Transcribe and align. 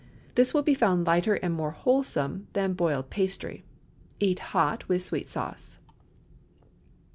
This 0.33 0.51
will 0.51 0.63
be 0.63 0.73
found 0.73 1.05
lighter 1.05 1.35
and 1.35 1.53
more 1.53 1.69
wholesome 1.69 2.47
than 2.53 2.73
boiled 2.73 3.11
pastry. 3.11 3.63
Eat 4.19 4.39
hot 4.39 4.87
with 4.89 5.03
sweet 5.03 5.27
sauce. 5.27 5.77